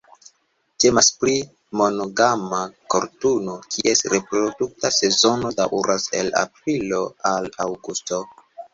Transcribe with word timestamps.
Temas 0.85 1.09
pri 1.23 1.35
monogama 1.81 2.63
koturno, 2.95 3.59
kies 3.77 4.03
reprodukta 4.15 4.93
sezono 4.99 5.55
daŭras 5.63 6.11
el 6.25 6.37
aprilo 6.45 7.07
al 7.37 7.51
aŭgusto. 7.71 8.27